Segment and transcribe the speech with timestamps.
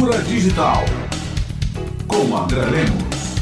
[0.00, 0.82] Cultura Digital
[2.08, 3.39] com André Lemos.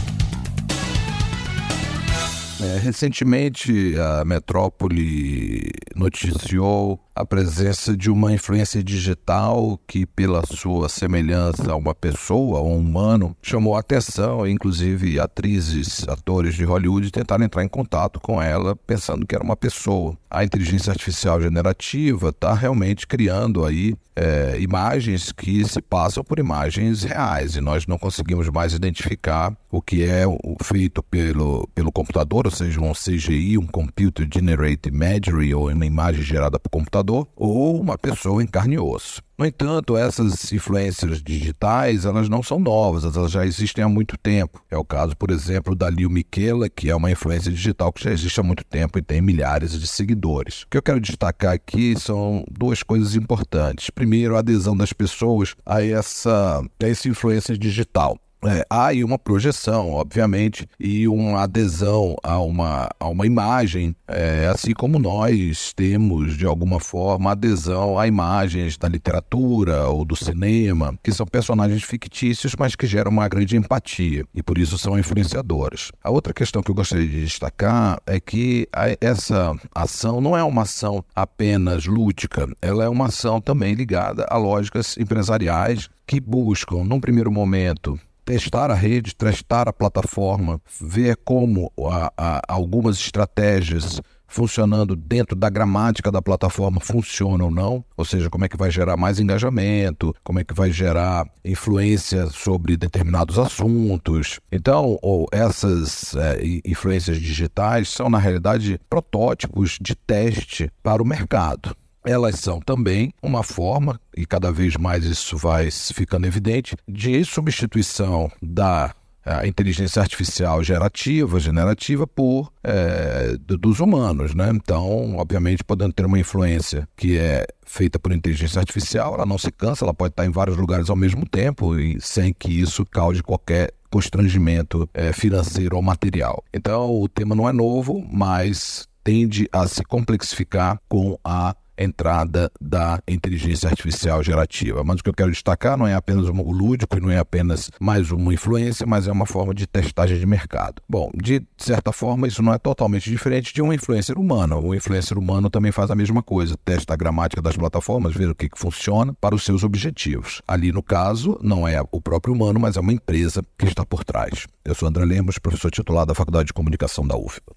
[2.61, 11.73] É, recentemente, a Metrópole noticiou a presença de uma influência digital que, pela sua semelhança
[11.73, 14.47] a uma pessoa, a um humano, chamou a atenção.
[14.47, 19.57] Inclusive, atrizes, atores de Hollywood tentaram entrar em contato com ela pensando que era uma
[19.57, 20.17] pessoa.
[20.31, 27.05] A inteligência artificial generativa está realmente criando aí é, imagens que se passam por imagens
[27.05, 30.25] reais e nós não conseguimos mais identificar o que é
[30.63, 36.23] feito pelo, pelo computador, ou seja, um CGI, um Computer Generated Imagery, ou uma imagem
[36.23, 39.23] gerada por computador, ou uma pessoa em carne e osso.
[39.37, 44.61] No entanto, essas influências digitais, elas não são novas, elas já existem há muito tempo.
[44.69, 48.11] É o caso, por exemplo, da Lil Miquela, que é uma influência digital que já
[48.11, 50.63] existe há muito tempo e tem milhares de seguidores.
[50.63, 53.91] O que eu quero destacar aqui são duas coisas importantes.
[53.91, 58.19] Primeiro, a adesão das pessoas a essa, a essa influência digital.
[58.45, 64.47] É, há aí uma projeção, obviamente, e uma adesão a uma, a uma imagem, é,
[64.47, 70.97] assim como nós temos, de alguma forma, adesão a imagens da literatura ou do cinema,
[71.03, 75.91] que são personagens fictícios, mas que geram uma grande empatia e por isso são influenciadores.
[76.03, 80.45] A outra questão que eu gostaria de destacar é que a, essa ação não é
[80.45, 86.85] uma ação apenas lúdica, ela é uma ação também ligada a lógicas empresariais que buscam,
[86.85, 94.03] num primeiro momento, testar a rede, testar a plataforma, ver como a, a, algumas estratégias
[94.27, 98.71] funcionando dentro da gramática da plataforma funcionam ou não, ou seja, como é que vai
[98.71, 104.39] gerar mais engajamento, como é que vai gerar influência sobre determinados assuntos.
[104.53, 111.75] Então, ou essas é, influências digitais são, na realidade, protótipos de teste para o mercado
[112.09, 118.31] elas são também uma forma, e cada vez mais isso vai ficando evidente, de substituição
[118.41, 124.51] da a inteligência artificial gerativa, generativa, por é, dos humanos, né?
[124.55, 129.53] Então, obviamente, podendo ter uma influência que é feita por inteligência artificial, ela não se
[129.53, 133.23] cansa, ela pode estar em vários lugares ao mesmo tempo e sem que isso cause
[133.23, 136.43] qualquer constrangimento é, financeiro ou material.
[136.55, 143.01] Então, o tema não é novo, mas tende a se complexificar com a entrada da
[143.07, 144.83] inteligência artificial gerativa.
[144.85, 147.71] Mas o que eu quero destacar não é apenas o lúdico e não é apenas
[147.81, 150.83] mais uma influência, mas é uma forma de testagem de mercado.
[150.89, 154.61] Bom, de certa forma, isso não é totalmente diferente de um influencer humano.
[154.61, 158.35] O influencer humano também faz a mesma coisa, testa a gramática das plataformas, ver o
[158.35, 160.43] que, que funciona para os seus objetivos.
[160.47, 164.05] Ali, no caso, não é o próprio humano, mas é uma empresa que está por
[164.05, 164.47] trás.
[164.65, 167.57] Eu sou André Lemos, professor titular da Faculdade de Comunicação da UFBA.